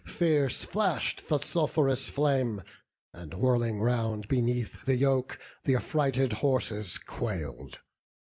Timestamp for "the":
1.29-1.37, 4.85-4.95